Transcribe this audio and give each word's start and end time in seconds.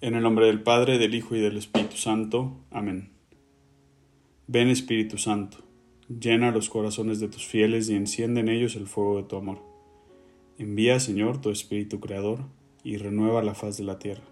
En 0.00 0.14
el 0.14 0.22
nombre 0.22 0.46
del 0.46 0.62
Padre, 0.62 0.96
del 0.96 1.12
Hijo 1.16 1.34
y 1.34 1.40
del 1.40 1.56
Espíritu 1.56 1.96
Santo. 1.96 2.56
Amén. 2.70 3.10
Ven 4.46 4.68
Espíritu 4.68 5.18
Santo, 5.18 5.58
llena 6.08 6.52
los 6.52 6.70
corazones 6.70 7.18
de 7.18 7.26
tus 7.26 7.44
fieles 7.44 7.88
y 7.88 7.96
enciende 7.96 8.38
en 8.38 8.48
ellos 8.48 8.76
el 8.76 8.86
fuego 8.86 9.16
de 9.16 9.24
tu 9.24 9.34
amor. 9.34 9.60
Envía, 10.56 11.00
Señor, 11.00 11.40
tu 11.40 11.50
Espíritu 11.50 11.98
Creador, 11.98 12.44
y 12.84 12.96
renueva 12.96 13.42
la 13.42 13.56
faz 13.56 13.76
de 13.76 13.82
la 13.82 13.98
tierra. 13.98 14.22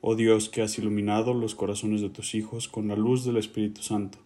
Oh 0.00 0.16
Dios, 0.16 0.48
que 0.48 0.62
has 0.62 0.78
iluminado 0.78 1.34
los 1.34 1.54
corazones 1.54 2.00
de 2.00 2.08
tus 2.08 2.34
hijos 2.34 2.66
con 2.66 2.88
la 2.88 2.96
luz 2.96 3.22
del 3.26 3.36
Espíritu 3.36 3.82
Santo. 3.82 4.16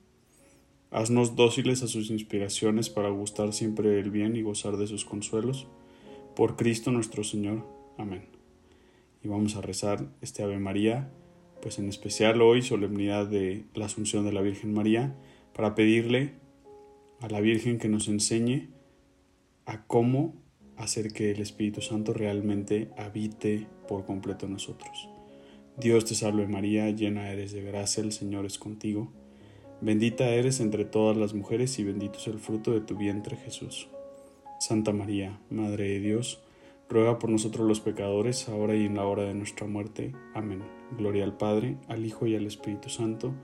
Haznos 0.93 1.35
dóciles 1.35 1.83
a 1.83 1.89
sus 1.89 2.11
inspiraciones 2.11 2.91
para 2.91 3.09
gustar 3.09 3.53
siempre 3.53 3.99
el 3.99 4.13
bien 4.13 4.37
y 4.37 4.43
gozar 4.43 4.77
de 4.77 4.87
sus 4.87 5.05
consuelos. 5.05 5.67
Por 6.37 6.55
Cristo 6.55 6.93
nuestro 6.93 7.25
Señor. 7.25 7.67
Amén 7.99 8.38
vamos 9.29 9.57
a 9.57 9.61
rezar 9.61 10.09
este 10.21 10.43
Ave 10.43 10.59
María, 10.59 11.11
pues 11.61 11.79
en 11.79 11.89
especial 11.89 12.41
hoy, 12.41 12.63
solemnidad 12.63 13.27
de 13.27 13.67
la 13.75 13.87
Asunción 13.87 14.25
de 14.25 14.33
la 14.33 14.41
Virgen 14.41 14.73
María, 14.73 15.15
para 15.55 15.75
pedirle 15.75 16.35
a 17.21 17.29
la 17.29 17.41
Virgen 17.41 17.79
que 17.79 17.89
nos 17.89 18.09
enseñe 18.09 18.71
a 19.67 19.85
cómo 19.87 20.35
hacer 20.77 21.13
que 21.13 21.31
el 21.31 21.41
Espíritu 21.41 21.83
Santo 21.83 22.13
realmente 22.15 22.91
habite 22.97 23.67
por 23.87 24.07
completo 24.07 24.47
en 24.47 24.53
nosotros. 24.53 25.09
Dios 25.77 26.05
te 26.05 26.15
salve 26.15 26.47
María, 26.47 26.91
llena 26.91 27.31
eres 27.31 27.53
de 27.53 27.63
gracia, 27.63 28.03
el 28.03 28.13
Señor 28.13 28.47
es 28.47 28.59
contigo. 28.59 29.13
Bendita 29.81 30.29
eres 30.31 30.61
entre 30.61 30.85
todas 30.85 31.17
las 31.17 31.35
mujeres 31.35 31.79
y 31.79 31.85
bendito 31.85 32.19
es 32.19 32.27
el 32.27 32.39
fruto 32.39 32.73
de 32.73 32.81
tu 32.81 32.97
vientre 32.97 33.37
Jesús. 33.37 33.89
Santa 34.59 34.93
María, 34.93 35.39
Madre 35.51 35.89
de 35.89 36.01
Dios, 36.01 36.41
ruega 36.89 37.19
por 37.19 37.31
nosotros 37.31 37.67
los 37.67 37.81
pecadores, 37.81 38.49
ahora 38.49 38.75
y 38.75 38.87
en 38.87 38.97
la 38.97 39.05
hora 39.05 39.25
de 39.25 39.35
nuestra 39.35 39.67
muerte. 39.67 40.13
Amén. 40.35 40.63
Gloria 40.97 41.25
al 41.25 41.37
Padre, 41.37 41.77
al 41.87 42.05
Hijo 42.07 42.27
y 42.27 42.35
al 42.35 42.47
Espíritu 42.47 42.89
Santo, 42.89 43.35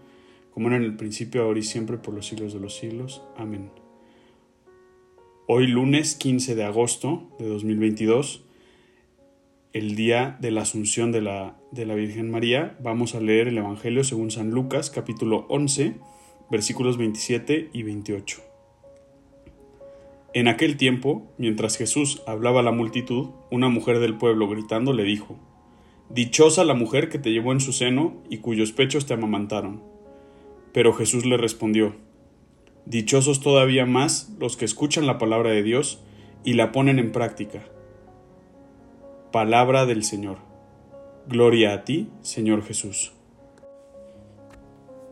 como 0.52 0.68
era 0.68 0.76
en 0.76 0.84
el 0.84 0.96
principio, 0.96 1.42
ahora 1.42 1.58
y 1.58 1.62
siempre, 1.62 1.98
por 1.98 2.14
los 2.14 2.26
siglos 2.26 2.54
de 2.54 2.60
los 2.60 2.74
siglos. 2.74 3.22
Amén. 3.36 3.70
Hoy 5.46 5.66
lunes 5.66 6.14
15 6.14 6.54
de 6.54 6.64
agosto 6.64 7.28
de 7.38 7.46
2022, 7.48 8.44
el 9.74 9.94
día 9.94 10.38
de 10.40 10.50
la 10.50 10.62
Asunción 10.62 11.12
de 11.12 11.20
la, 11.20 11.58
de 11.70 11.84
la 11.84 11.94
Virgen 11.94 12.30
María, 12.30 12.78
vamos 12.80 13.14
a 13.14 13.20
leer 13.20 13.48
el 13.48 13.58
Evangelio 13.58 14.04
según 14.04 14.30
San 14.30 14.50
Lucas, 14.52 14.88
capítulo 14.88 15.44
11, 15.48 15.96
versículos 16.50 16.96
27 16.96 17.70
y 17.72 17.82
28. 17.82 18.53
En 20.34 20.48
aquel 20.48 20.76
tiempo, 20.76 21.32
mientras 21.38 21.76
Jesús 21.76 22.20
hablaba 22.26 22.58
a 22.58 22.62
la 22.64 22.72
multitud, 22.72 23.28
una 23.52 23.68
mujer 23.68 24.00
del 24.00 24.18
pueblo 24.18 24.48
gritando 24.48 24.92
le 24.92 25.04
dijo, 25.04 25.38
Dichosa 26.10 26.64
la 26.64 26.74
mujer 26.74 27.08
que 27.08 27.20
te 27.20 27.30
llevó 27.30 27.52
en 27.52 27.60
su 27.60 27.72
seno 27.72 28.14
y 28.28 28.38
cuyos 28.38 28.72
pechos 28.72 29.06
te 29.06 29.14
amamantaron. 29.14 29.80
Pero 30.72 30.92
Jesús 30.92 31.24
le 31.24 31.36
respondió, 31.36 31.94
Dichosos 32.84 33.40
todavía 33.40 33.86
más 33.86 34.34
los 34.40 34.56
que 34.56 34.64
escuchan 34.64 35.06
la 35.06 35.18
palabra 35.18 35.50
de 35.50 35.62
Dios 35.62 36.02
y 36.42 36.54
la 36.54 36.72
ponen 36.72 36.98
en 36.98 37.12
práctica. 37.12 37.62
Palabra 39.30 39.86
del 39.86 40.02
Señor. 40.02 40.38
Gloria 41.28 41.74
a 41.74 41.84
ti, 41.84 42.08
Señor 42.22 42.64
Jesús. 42.64 43.12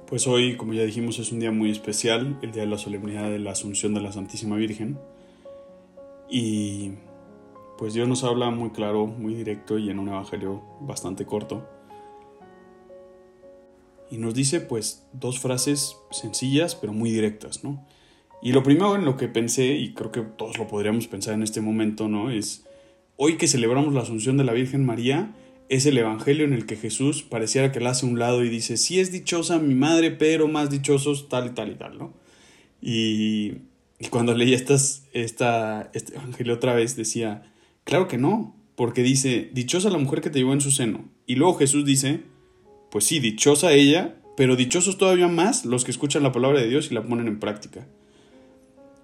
Pues 0.08 0.26
hoy, 0.26 0.56
como 0.56 0.74
ya 0.74 0.82
dijimos, 0.82 1.20
es 1.20 1.30
un 1.30 1.38
día 1.38 1.52
muy 1.52 1.70
especial, 1.70 2.38
el 2.42 2.50
día 2.50 2.64
de 2.64 2.68
la 2.68 2.76
solemnidad 2.76 3.30
de 3.30 3.38
la 3.38 3.52
Asunción 3.52 3.94
de 3.94 4.00
la 4.00 4.10
Santísima 4.10 4.56
Virgen. 4.56 4.98
Y 6.34 6.92
pues 7.76 7.92
Dios 7.92 8.08
nos 8.08 8.24
habla 8.24 8.50
muy 8.50 8.70
claro, 8.70 9.06
muy 9.06 9.34
directo 9.34 9.76
y 9.76 9.90
en 9.90 9.98
un 9.98 10.08
evangelio 10.08 10.62
bastante 10.80 11.26
corto. 11.26 11.68
Y 14.10 14.16
nos 14.16 14.32
dice 14.32 14.60
pues 14.60 15.06
dos 15.12 15.38
frases 15.38 15.98
sencillas 16.10 16.74
pero 16.74 16.94
muy 16.94 17.10
directas, 17.10 17.62
¿no? 17.62 17.86
Y 18.40 18.52
lo 18.52 18.62
primero 18.62 18.96
en 18.96 19.04
lo 19.04 19.18
que 19.18 19.28
pensé, 19.28 19.74
y 19.74 19.92
creo 19.92 20.10
que 20.10 20.22
todos 20.22 20.56
lo 20.58 20.66
podríamos 20.66 21.06
pensar 21.06 21.34
en 21.34 21.42
este 21.42 21.60
momento, 21.60 22.08
¿no? 22.08 22.30
Es, 22.30 22.64
hoy 23.16 23.36
que 23.36 23.46
celebramos 23.46 23.92
la 23.92 24.00
Asunción 24.00 24.38
de 24.38 24.44
la 24.44 24.54
Virgen 24.54 24.86
María, 24.86 25.34
es 25.68 25.84
el 25.84 25.98
Evangelio 25.98 26.46
en 26.46 26.54
el 26.54 26.64
que 26.64 26.76
Jesús 26.76 27.22
pareciera 27.22 27.72
que 27.72 27.78
la 27.78 27.90
hace 27.90 28.06
a 28.06 28.08
un 28.08 28.18
lado 28.18 28.42
y 28.42 28.48
dice, 28.48 28.78
sí 28.78 28.98
es 28.98 29.12
dichosa 29.12 29.58
mi 29.58 29.74
madre, 29.74 30.10
pero 30.10 30.48
más 30.48 30.70
dichosos 30.70 31.28
tal 31.28 31.48
y 31.48 31.50
tal 31.50 31.70
y 31.72 31.74
tal, 31.74 31.98
¿no? 31.98 32.14
Y 32.80 33.52
y 34.02 34.08
cuando 34.08 34.34
leí 34.34 34.52
estas, 34.52 35.04
esta, 35.12 35.88
este 35.94 36.16
evangelio 36.16 36.54
otra 36.54 36.74
vez, 36.74 36.96
decía, 36.96 37.44
claro 37.84 38.08
que 38.08 38.18
no, 38.18 38.56
porque 38.74 39.04
dice, 39.04 39.48
dichosa 39.52 39.90
la 39.90 39.98
mujer 39.98 40.20
que 40.20 40.28
te 40.28 40.40
llevó 40.40 40.52
en 40.52 40.60
su 40.60 40.72
seno. 40.72 41.08
Y 41.24 41.36
luego 41.36 41.54
Jesús 41.54 41.84
dice, 41.84 42.24
pues 42.90 43.04
sí, 43.04 43.20
dichosa 43.20 43.72
ella, 43.72 44.16
pero 44.36 44.56
dichosos 44.56 44.98
todavía 44.98 45.28
más 45.28 45.64
los 45.64 45.84
que 45.84 45.92
escuchan 45.92 46.24
la 46.24 46.32
palabra 46.32 46.60
de 46.60 46.68
Dios 46.68 46.90
y 46.90 46.94
la 46.94 47.04
ponen 47.04 47.28
en 47.28 47.38
práctica. 47.38 47.86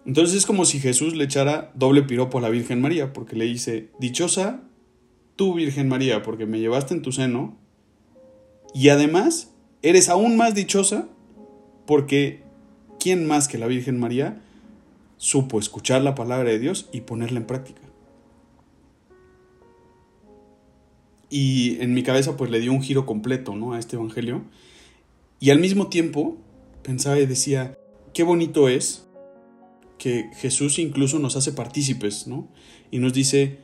Entonces 0.04 0.36
es 0.36 0.46
como 0.46 0.64
si 0.64 0.80
Jesús 0.80 1.14
le 1.14 1.22
echara 1.22 1.70
doble 1.76 2.02
piropo 2.02 2.38
a 2.38 2.40
la 2.40 2.48
Virgen 2.48 2.80
María, 2.80 3.12
porque 3.12 3.36
le 3.36 3.44
dice, 3.44 3.90
dichosa 4.00 4.64
tú, 5.36 5.54
Virgen 5.54 5.88
María, 5.88 6.24
porque 6.24 6.44
me 6.44 6.58
llevaste 6.58 6.94
en 6.94 7.02
tu 7.02 7.12
seno, 7.12 7.56
y 8.74 8.88
además 8.88 9.54
eres 9.82 10.08
aún 10.08 10.36
más 10.36 10.56
dichosa 10.56 11.08
porque 11.86 12.42
¿quién 12.98 13.28
más 13.28 13.46
que 13.46 13.58
la 13.58 13.68
Virgen 13.68 14.00
María 14.00 14.42
supo 15.18 15.58
escuchar 15.58 16.02
la 16.02 16.14
palabra 16.14 16.50
de 16.50 16.58
Dios 16.58 16.88
y 16.92 17.02
ponerla 17.02 17.40
en 17.40 17.46
práctica. 17.46 17.82
Y 21.28 21.78
en 21.82 21.92
mi 21.92 22.02
cabeza 22.02 22.36
pues 22.38 22.50
le 22.50 22.60
dio 22.60 22.72
un 22.72 22.82
giro 22.82 23.04
completo 23.04 23.54
¿no? 23.54 23.74
a 23.74 23.78
este 23.78 23.96
Evangelio. 23.96 24.44
Y 25.40 25.50
al 25.50 25.58
mismo 25.58 25.88
tiempo 25.88 26.38
pensaba 26.82 27.18
y 27.18 27.26
decía, 27.26 27.78
qué 28.14 28.22
bonito 28.22 28.68
es 28.68 29.06
que 29.98 30.30
Jesús 30.36 30.78
incluso 30.78 31.18
nos 31.18 31.36
hace 31.36 31.52
partícipes, 31.52 32.26
¿no? 32.26 32.48
Y 32.90 32.98
nos 32.98 33.12
dice, 33.12 33.58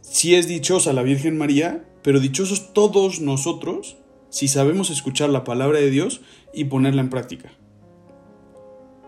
si 0.00 0.34
es 0.34 0.48
dichosa 0.48 0.92
la 0.92 1.02
Virgen 1.02 1.36
María, 1.36 1.84
pero 2.02 2.20
dichosos 2.20 2.72
todos 2.72 3.20
nosotros 3.20 3.96
si 4.30 4.48
sabemos 4.48 4.90
escuchar 4.90 5.28
la 5.30 5.44
palabra 5.44 5.80
de 5.80 5.90
Dios 5.90 6.22
y 6.54 6.64
ponerla 6.64 7.02
en 7.02 7.10
práctica. 7.10 7.52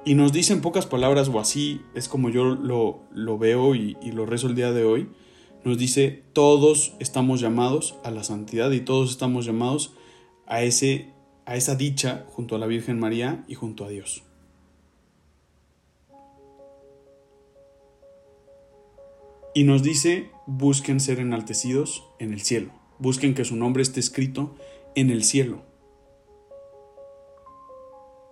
Y 0.04 0.14
nos 0.14 0.32
dice 0.32 0.52
en 0.52 0.62
pocas 0.62 0.86
palabras, 0.86 1.28
o 1.28 1.38
así 1.38 1.82
es 1.94 2.08
como 2.08 2.28
yo 2.28 2.44
lo, 2.44 3.02
lo 3.12 3.38
veo 3.38 3.76
y, 3.76 3.96
lo 4.12 4.26
rezo 4.26 4.48
el 4.48 4.56
día 4.56 4.72
de 4.72 4.84
hoy, 4.84 5.08
nos 5.64 5.78
dice, 5.78 6.24
todos 6.32 6.94
estamos 6.98 7.40
llamados 7.40 7.94
a 8.02 8.10
la 8.10 8.24
santidad 8.24 8.72
y 8.72 8.80
todos 8.80 9.10
estamos 9.10 9.44
llamados 9.44 9.94
a, 10.46 10.62
ese, 10.62 11.12
a 11.46 11.54
esa 11.54 11.76
dicha 11.76 12.26
junto 12.30 12.56
a 12.56 12.58
la 12.58 12.66
Virgen 12.66 12.98
María 12.98 13.44
y 13.46 13.54
junto 13.54 13.84
a 13.84 13.90
Dios. 13.90 14.24
Y 19.54 19.62
nos 19.62 19.84
dice, 19.84 20.30
busquen 20.48 20.98
ser 20.98 21.20
enaltecidos 21.20 22.02
en 22.18 22.32
el 22.32 22.40
cielo, 22.40 22.72
busquen 22.98 23.34
que 23.34 23.44
su 23.44 23.54
nombre 23.54 23.84
esté 23.84 24.00
escrito 24.00 24.56
en 24.96 25.10
el 25.10 25.22
cielo. 25.22 25.62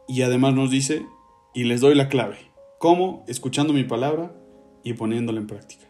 Y 0.08 0.22
además 0.22 0.54
nos 0.54 0.72
dice, 0.72 1.06
y 1.54 1.64
les 1.64 1.80
doy 1.80 1.94
la 1.94 2.08
clave. 2.08 2.38
¿Cómo? 2.78 3.24
Escuchando 3.26 3.72
mi 3.72 3.84
palabra 3.84 4.32
y 4.82 4.94
poniéndola 4.94 5.40
en 5.40 5.46
práctica. 5.46 5.86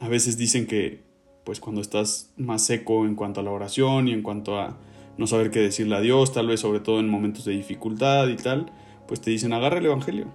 A 0.00 0.08
veces 0.08 0.36
dicen 0.36 0.66
que, 0.66 1.02
pues 1.44 1.60
cuando 1.60 1.80
estás 1.80 2.32
más 2.36 2.64
seco 2.64 3.06
en 3.06 3.14
cuanto 3.14 3.40
a 3.40 3.42
la 3.42 3.50
oración 3.50 4.08
y 4.08 4.12
en 4.12 4.22
cuanto 4.22 4.58
a 4.58 4.76
no 5.16 5.26
saber 5.26 5.50
qué 5.50 5.60
decirle 5.60 5.96
a 5.96 6.00
Dios, 6.00 6.32
tal 6.32 6.48
vez 6.48 6.60
sobre 6.60 6.80
todo 6.80 7.00
en 7.00 7.08
momentos 7.08 7.44
de 7.44 7.52
dificultad 7.52 8.28
y 8.28 8.36
tal, 8.36 8.72
pues 9.06 9.20
te 9.20 9.30
dicen 9.30 9.52
agarra 9.52 9.78
el 9.78 9.86
Evangelio, 9.86 10.26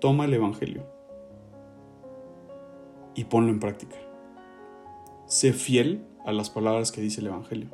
toma 0.00 0.24
el 0.24 0.34
Evangelio 0.34 0.84
y 3.14 3.24
ponlo 3.24 3.50
en 3.50 3.60
práctica. 3.60 3.96
Sé 5.26 5.52
fiel 5.52 6.04
a 6.26 6.32
las 6.32 6.50
palabras 6.50 6.90
que 6.90 7.00
dice 7.00 7.20
el 7.20 7.28
Evangelio. 7.28 7.70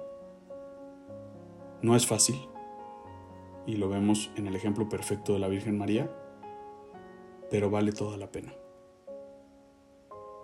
No 1.82 1.97
es 1.97 2.06
fácil 2.06 2.37
y 3.66 3.76
lo 3.76 3.88
vemos 3.88 4.31
en 4.37 4.46
el 4.46 4.56
ejemplo 4.56 4.88
perfecto 4.88 5.32
de 5.32 5.38
la 5.38 5.49
Virgen 5.49 5.78
María, 5.78 6.11
pero 7.50 7.70
vale 7.70 7.93
toda 7.93 8.16
la 8.16 8.31
pena. 8.31 8.52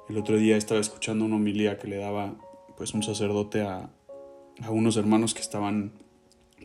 El 0.09 0.19
otro 0.19 0.37
día 0.37 0.57
estaba 0.57 0.81
escuchando 0.81 1.25
una 1.25 1.37
homilía 1.37 1.79
que 1.79 1.89
le 1.89 1.97
daba 1.97 2.37
pues 2.77 2.95
un 2.95 3.03
sacerdote 3.03 3.63
a, 3.63 3.91
a 4.63 4.71
unos 4.71 4.97
hermanos 4.97 5.35
que 5.35 5.41
estaban 5.41 5.93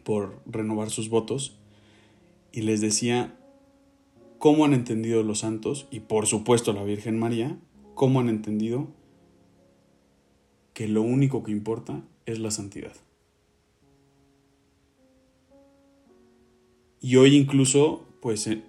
por 0.03 0.41
renovar 0.45 0.89
sus 0.89 1.09
votos 1.09 1.57
y 2.51 2.61
les 2.61 2.81
decía 2.81 3.37
cómo 4.39 4.65
han 4.65 4.73
entendido 4.73 5.23
los 5.23 5.39
santos 5.39 5.87
y 5.91 6.01
por 6.01 6.25
supuesto 6.27 6.73
la 6.73 6.83
Virgen 6.83 7.19
María, 7.19 7.57
cómo 7.95 8.19
han 8.19 8.29
entendido 8.29 8.87
que 10.73 10.87
lo 10.87 11.01
único 11.01 11.43
que 11.43 11.51
importa 11.51 12.03
es 12.25 12.39
la 12.39 12.51
santidad. 12.51 12.93
Y 17.01 17.17
hoy 17.17 17.35
incluso, 17.35 18.05
pues 18.21 18.47
eh, 18.47 18.63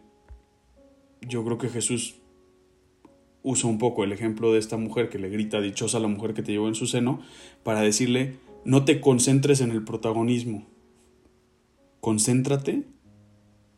yo 1.20 1.44
creo 1.44 1.58
que 1.58 1.68
Jesús 1.68 2.16
usa 3.42 3.70
un 3.70 3.78
poco 3.78 4.04
el 4.04 4.12
ejemplo 4.12 4.52
de 4.52 4.58
esta 4.58 4.76
mujer 4.76 5.08
que 5.08 5.18
le 5.18 5.28
grita 5.28 5.60
dichosa 5.60 5.98
a 5.98 6.00
la 6.00 6.08
mujer 6.08 6.34
que 6.34 6.42
te 6.42 6.52
llevó 6.52 6.68
en 6.68 6.74
su 6.74 6.86
seno 6.86 7.20
para 7.62 7.80
decirle, 7.80 8.34
no 8.64 8.84
te 8.84 9.00
concentres 9.00 9.60
en 9.60 9.70
el 9.70 9.84
protagonismo, 9.84 10.66
concéntrate 12.00 12.82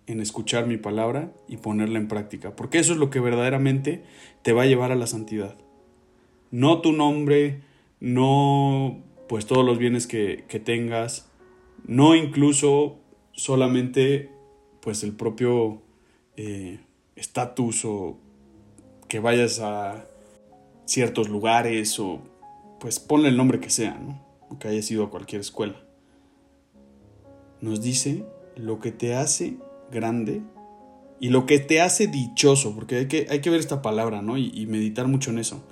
en 0.07 0.21
escuchar 0.21 0.67
mi 0.67 0.79
palabra 0.79 1.35
y 1.49 1.59
ponerla 1.59 1.99
en 1.99 2.09
práctica, 2.09 2.57
porque 2.57 2.79
eso 2.79 2.95
es 2.95 2.99
lo 2.99 3.11
que 3.11 3.21
verdaderamente 3.21 4.03
te 4.43 4.55
va 4.55 4.63
a 4.63 4.67
llevar 4.67 4.91
a 4.91 4.97
la 4.97 5.07
santidad. 5.07 5.59
No 6.51 6.81
tu 6.81 6.93
nombre, 6.93 7.61
no 8.01 9.03
pues 9.29 9.47
todos 9.47 9.65
los 9.65 9.79
bienes 9.79 10.07
que, 10.07 10.43
tengas, 10.65 11.31
no 11.87 12.15
incluso 12.15 12.99
solamente 13.33 14.31
pues 14.81 15.03
el 15.03 15.13
propio 15.13 15.83
eh, 16.37 16.81
estatus 17.17 17.85
o 17.85 18.17
que 19.09 19.21
vayas 19.21 19.61
a 19.61 20.05
ciertos 20.85 21.29
lugares 21.29 21.99
o 21.99 22.21
pues 22.81 23.01
ponle 23.01 23.29
el 23.29 23.37
nombre 23.37 23.61
que 23.61 23.71
sea, 23.71 23.99
¿no? 23.99 24.23
O 24.51 24.59
que 24.59 24.69
hayas 24.69 24.91
ido 24.91 25.05
a 25.05 25.11
cualquier 25.11 25.41
escuela. 25.41 25.77
Nos 27.61 27.83
dice 27.83 28.25
lo 28.57 28.79
que 28.79 28.93
te 28.93 29.15
hace 29.15 29.57
grande 29.91 30.43
y 31.21 31.31
lo 31.31 31.47
que 31.47 31.59
te 31.59 31.81
hace 31.81 32.07
dichoso, 32.07 32.75
porque 32.75 32.97
hay 32.97 33.09
que, 33.09 33.27
hay 33.31 33.41
que 33.41 33.51
ver 33.51 33.61
esta 33.61 33.83
palabra, 33.83 34.23
¿no? 34.23 34.39
Y, 34.39 34.53
y 34.55 34.67
meditar 34.67 35.09
mucho 35.09 35.31
en 35.31 35.39
eso. 35.39 35.65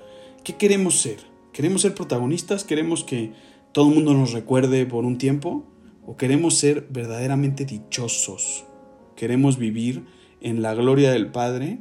¿Qué 0.43 0.57
queremos 0.57 1.01
ser? 1.01 1.19
¿Queremos 1.53 1.83
ser 1.83 1.95
protagonistas? 1.95 2.65
¿Queremos 2.65 3.05
que 3.05 3.33
todo 3.73 3.89
el 3.89 3.95
mundo 3.95 4.15
nos 4.15 4.33
recuerde 4.33 4.85
por 4.87 5.05
un 5.05 5.19
tiempo? 5.19 5.65
¿O 6.05 6.17
queremos 6.17 6.55
ser 6.57 6.87
verdaderamente 6.91 7.65
dichosos? 7.65 8.65
¿Queremos 9.17 9.59
vivir 9.59 10.05
en 10.43 10.61
la 10.61 10.75
gloria 10.75 11.11
del 11.11 11.33
Padre 11.33 11.79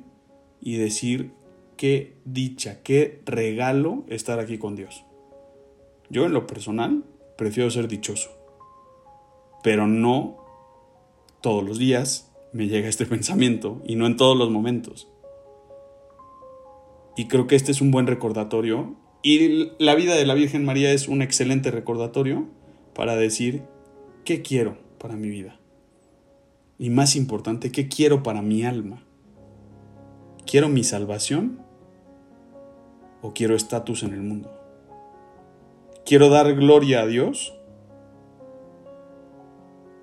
y 0.62 0.78
decir 0.78 1.32
qué 1.76 2.16
dicha, 2.24 2.82
qué 2.82 3.22
regalo 3.26 4.06
estar 4.08 4.40
aquí 4.40 4.58
con 4.58 4.76
Dios? 4.76 5.04
Yo 6.10 6.26
en 6.26 6.34
lo 6.34 6.48
personal 6.48 7.04
prefiero 7.38 7.70
ser 7.70 7.90
dichoso, 7.90 8.32
pero 9.64 9.86
no 9.86 10.38
todos 11.42 11.64
los 11.64 11.78
días 11.78 12.32
me 12.54 12.68
llega 12.68 12.88
este 12.88 13.06
pensamiento 13.16 13.82
y 13.86 13.98
no 13.98 14.08
en 14.08 14.16
todos 14.16 14.38
los 14.38 14.50
momentos. 14.50 15.10
Y 17.18 17.28
creo 17.28 17.48
que 17.48 17.56
este 17.56 17.72
es 17.72 17.82
un 17.82 17.92
buen 17.92 18.08
recordatorio 18.08 18.96
y 19.22 19.72
la 19.78 19.96
vida 19.96 20.16
de 20.16 20.26
la 20.26 20.36
Virgen 20.36 20.64
María 20.64 20.92
es 20.92 21.08
un 21.08 21.22
excelente 21.22 21.72
recordatorio 21.72 22.48
para 22.94 23.16
decir 23.16 23.64
qué 24.24 24.42
quiero 24.42 24.78
para 25.00 25.16
mi 25.16 25.30
vida. 25.30 25.60
Y 26.78 26.90
más 26.90 27.16
importante, 27.16 27.72
qué 27.72 27.88
quiero 27.88 28.24
para 28.24 28.42
mi 28.42 28.64
alma. 28.64 29.04
¿Quiero 30.46 30.70
mi 30.70 30.84
salvación 30.84 31.60
o 33.22 33.34
quiero 33.34 33.56
estatus 33.56 34.04
en 34.04 34.14
el 34.14 34.22
mundo? 34.22 34.52
¿Quiero 36.06 36.30
dar 36.30 36.54
gloria 36.54 37.02
a 37.02 37.08
Dios 37.08 37.56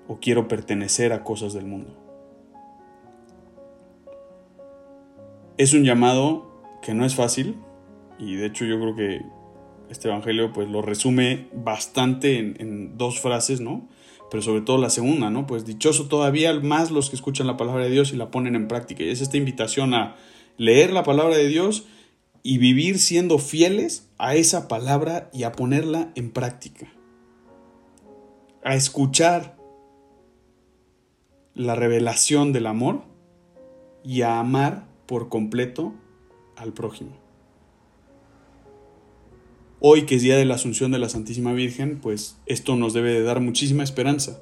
o 0.07 0.19
quiero 0.19 0.47
pertenecer 0.47 1.13
a 1.13 1.23
cosas 1.23 1.53
del 1.53 1.65
mundo. 1.65 1.97
Es 5.57 5.73
un 5.73 5.83
llamado 5.83 6.51
que 6.81 6.93
no 6.93 7.05
es 7.05 7.15
fácil 7.15 7.57
y 8.19 8.35
de 8.35 8.47
hecho 8.47 8.65
yo 8.65 8.79
creo 8.79 8.95
que 8.95 9.21
este 9.89 10.09
evangelio 10.09 10.51
pues 10.51 10.67
lo 10.67 10.81
resume 10.81 11.47
bastante 11.53 12.37
en, 12.37 12.97
dos 12.97 13.19
frases, 13.19 13.61
¿no? 13.61 13.87
Pero 14.33 14.41
sobre 14.41 14.61
todo 14.61 14.79
la 14.79 14.89
segunda, 14.89 15.29
¿no? 15.29 15.45
Pues 15.45 15.63
dichoso 15.63 16.07
todavía 16.07 16.51
más 16.59 16.89
los 16.89 17.11
que 17.11 17.15
escuchan 17.15 17.45
la 17.45 17.55
palabra 17.55 17.83
de 17.83 17.91
Dios 17.91 18.13
y 18.13 18.15
la 18.15 18.31
ponen 18.31 18.55
en 18.55 18.67
práctica. 18.67 19.03
Y 19.03 19.09
es 19.09 19.21
esta 19.21 19.37
invitación 19.37 19.93
a 19.93 20.15
leer 20.57 20.91
la 20.91 21.03
palabra 21.03 21.37
de 21.37 21.47
Dios 21.47 21.85
y 22.41 22.57
vivir 22.57 22.97
siendo 22.97 23.37
fieles 23.37 24.09
a 24.17 24.33
esa 24.33 24.67
palabra 24.67 25.29
y 25.33 25.43
a 25.43 25.51
ponerla 25.51 26.11
en 26.15 26.31
práctica. 26.31 26.91
A 28.63 28.73
escuchar 28.73 29.55
la 31.53 31.75
revelación 31.75 32.53
del 32.53 32.65
amor 32.65 33.03
y 34.03 34.23
a 34.23 34.39
amar 34.39 34.87
por 35.05 35.29
completo 35.29 35.93
al 36.55 36.73
prójimo. 36.73 37.22
Hoy 39.85 40.03
que 40.03 40.15
es 40.15 40.21
día 40.21 40.37
de 40.37 40.45
la 40.45 40.55
Asunción 40.55 40.93
de 40.93 40.97
la 40.97 41.09
Santísima 41.09 41.51
Virgen, 41.51 41.99
pues 42.01 42.39
esto 42.45 42.77
nos 42.77 42.93
debe 42.93 43.11
de 43.11 43.21
dar 43.21 43.41
muchísima 43.41 43.83
esperanza. 43.83 44.41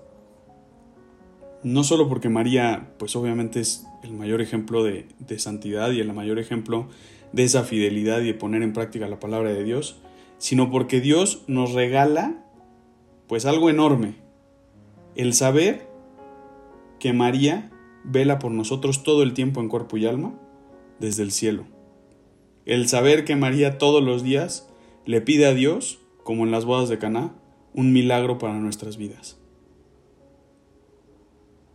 No 1.63 1.83
solo 1.83 2.07
porque 2.07 2.29
María, 2.29 2.93
pues 2.99 3.15
obviamente 3.15 3.59
es 3.59 3.87
el 4.03 4.13
mayor 4.13 4.39
ejemplo 4.39 4.83
de, 4.83 5.07
de 5.17 5.39
santidad 5.39 5.89
y 5.93 5.99
el 5.99 6.13
mayor 6.13 6.37
ejemplo 6.37 6.89
de 7.31 7.43
esa 7.43 7.63
fidelidad 7.63 8.21
y 8.21 8.25
de 8.27 8.33
poner 8.35 8.61
en 8.61 8.73
práctica 8.73 9.07
la 9.07 9.19
palabra 9.19 9.51
de 9.51 9.63
Dios, 9.63 9.97
sino 10.37 10.69
porque 10.69 11.01
Dios 11.01 11.41
nos 11.47 11.71
regala 11.71 12.45
pues 13.25 13.47
algo 13.47 13.71
enorme, 13.71 14.13
el 15.15 15.33
saber 15.33 15.87
que 16.99 17.13
María 17.13 17.71
vela 18.03 18.37
por 18.37 18.51
nosotros 18.51 19.01
todo 19.01 19.23
el 19.23 19.33
tiempo 19.33 19.59
en 19.59 19.69
cuerpo 19.69 19.97
y 19.97 20.05
alma 20.05 20.39
desde 20.99 21.23
el 21.23 21.31
cielo. 21.31 21.65
El 22.67 22.87
saber 22.87 23.25
que 23.25 23.35
María 23.35 23.79
todos 23.79 24.03
los 24.03 24.21
días 24.21 24.70
le 25.05 25.21
pide 25.21 25.45
a 25.45 25.53
Dios, 25.53 25.99
como 26.23 26.45
en 26.45 26.51
las 26.51 26.65
bodas 26.65 26.89
de 26.89 26.97
Caná, 26.97 27.33
un 27.73 27.93
milagro 27.93 28.37
para 28.37 28.59
nuestras 28.59 28.97
vidas. 28.97 29.37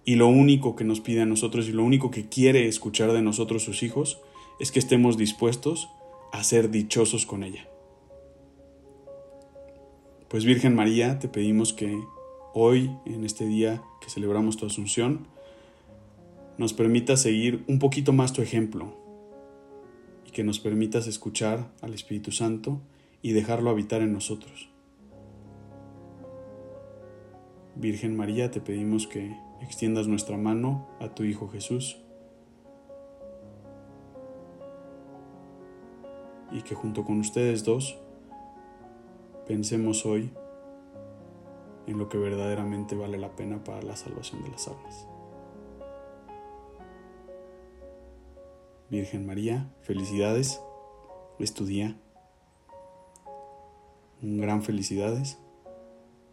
Y 0.04 0.14
lo 0.14 0.28
único 0.28 0.76
que 0.76 0.84
nos 0.84 1.00
pide 1.00 1.22
a 1.22 1.26
nosotros 1.26 1.68
y 1.68 1.72
lo 1.72 1.82
único 1.82 2.10
que 2.10 2.28
quiere 2.28 2.68
escuchar 2.68 3.12
de 3.12 3.22
nosotros 3.22 3.64
sus 3.64 3.82
hijos 3.82 4.20
es 4.60 4.70
que 4.70 4.78
estemos 4.78 5.16
dispuestos 5.16 5.88
a 6.32 6.44
ser 6.44 6.70
dichosos 6.70 7.26
con 7.26 7.42
ella. 7.42 7.68
Pues 10.28 10.44
Virgen 10.44 10.74
María, 10.74 11.18
te 11.18 11.28
pedimos 11.28 11.72
que 11.72 11.98
hoy, 12.54 12.90
en 13.04 13.24
este 13.24 13.46
día 13.46 13.82
que 14.00 14.10
celebramos 14.10 14.56
tu 14.56 14.66
Asunción, 14.66 15.26
nos 16.58 16.72
permitas 16.72 17.22
seguir 17.22 17.64
un 17.66 17.78
poquito 17.78 18.12
más 18.12 18.32
tu 18.32 18.42
ejemplo 18.42 18.94
y 20.26 20.30
que 20.30 20.44
nos 20.44 20.58
permitas 20.58 21.06
escuchar 21.06 21.70
al 21.80 21.94
Espíritu 21.94 22.32
Santo 22.32 22.80
y 23.22 23.32
dejarlo 23.32 23.70
habitar 23.70 24.02
en 24.02 24.12
nosotros. 24.12 24.70
Virgen 27.74 28.16
María, 28.16 28.50
te 28.50 28.60
pedimos 28.60 29.06
que 29.06 29.36
extiendas 29.60 30.08
nuestra 30.08 30.36
mano 30.36 30.86
a 31.00 31.14
tu 31.14 31.24
Hijo 31.24 31.48
Jesús 31.48 31.98
y 36.50 36.62
que 36.62 36.74
junto 36.74 37.04
con 37.04 37.20
ustedes 37.20 37.64
dos 37.64 37.98
pensemos 39.46 40.06
hoy 40.06 40.30
en 41.86 41.98
lo 41.98 42.08
que 42.08 42.18
verdaderamente 42.18 42.96
vale 42.96 43.18
la 43.18 43.36
pena 43.36 43.62
para 43.62 43.82
la 43.82 43.96
salvación 43.96 44.42
de 44.42 44.50
las 44.50 44.68
almas. 44.68 45.06
Virgen 48.88 49.26
María, 49.26 49.68
felicidades, 49.82 50.60
es 51.38 51.52
tu 51.54 51.66
día, 51.66 51.96
un 54.26 54.38
gran 54.38 54.62
felicidades 54.62 55.38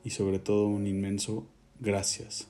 y 0.03 0.09
sobre 0.09 0.39
todo 0.39 0.65
un 0.67 0.88
inmenso 0.88 1.47
gracias. 1.79 2.50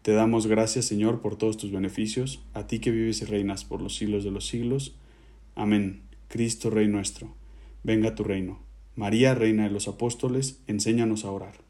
Te 0.00 0.12
damos 0.14 0.46
gracias, 0.46 0.86
Señor, 0.86 1.20
por 1.20 1.36
todos 1.36 1.58
tus 1.58 1.70
beneficios, 1.70 2.42
a 2.54 2.66
ti 2.66 2.78
que 2.78 2.90
vives 2.90 3.20
y 3.20 3.26
reinas 3.26 3.66
por 3.66 3.82
los 3.82 3.96
siglos 3.96 4.24
de 4.24 4.30
los 4.30 4.46
siglos. 4.46 4.96
Amén. 5.54 6.04
Cristo, 6.28 6.70
Rey 6.70 6.88
nuestro, 6.88 7.34
venga 7.82 8.14
tu 8.14 8.24
reino. 8.24 8.60
María, 8.96 9.34
Reina 9.34 9.64
de 9.64 9.70
los 9.70 9.86
Apóstoles, 9.86 10.62
enséñanos 10.66 11.26
a 11.26 11.30
orar. 11.30 11.67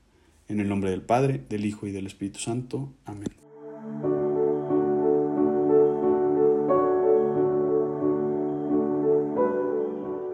En 0.48 0.60
el 0.60 0.68
nombre 0.68 0.90
del 0.90 1.02
Padre, 1.02 1.42
del 1.48 1.66
Hijo 1.66 1.86
y 1.86 1.92
del 1.92 2.06
Espíritu 2.06 2.38
Santo. 2.38 2.94
Amén. 3.04 3.28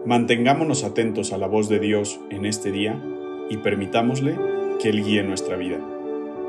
Mantengámonos 0.05 0.83
atentos 0.83 1.33
a 1.33 1.37
la 1.37 1.47
voz 1.47 1.67
de 1.67 1.79
Dios 1.79 2.19
en 2.29 2.45
este 2.45 2.71
día 2.71 3.03
y 3.49 3.57
permitámosle 3.57 4.37
que 4.81 4.89
Él 4.89 5.03
guíe 5.03 5.23
nuestra 5.23 5.57
vida. 5.57 5.79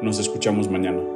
Nos 0.02 0.20
escuchamos 0.20 0.70
mañana. 0.70 1.15